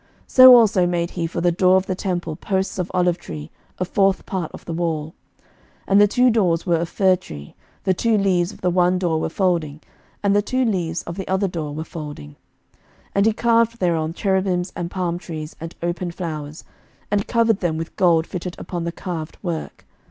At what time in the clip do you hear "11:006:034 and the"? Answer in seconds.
5.87-6.07